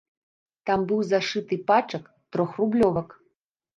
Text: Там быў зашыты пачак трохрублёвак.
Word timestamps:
Там 0.69 0.79
быў 0.91 1.03
зашыты 1.11 1.59
пачак 1.73 2.03
трохрублёвак. 2.37 3.09